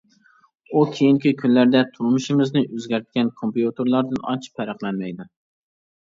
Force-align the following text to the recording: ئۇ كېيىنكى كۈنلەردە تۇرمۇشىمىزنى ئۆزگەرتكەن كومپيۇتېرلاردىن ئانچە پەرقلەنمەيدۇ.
ئۇ 0.69 0.79
كېيىنكى 0.93 1.33
كۈنلەردە 1.41 1.83
تۇرمۇشىمىزنى 1.97 2.63
ئۆزگەرتكەن 2.69 3.29
كومپيۇتېرلاردىن 3.41 4.23
ئانچە 4.31 4.51
پەرقلەنمەيدۇ. 4.57 5.27